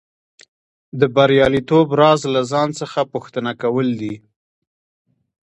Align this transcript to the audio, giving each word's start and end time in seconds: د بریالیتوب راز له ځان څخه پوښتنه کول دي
د 0.99 1.01
بریالیتوب 1.15 1.87
راز 1.99 2.21
له 2.35 2.41
ځان 2.51 2.69
څخه 2.79 2.99
پوښتنه 3.13 3.51
کول 3.61 3.87
دي 4.01 4.15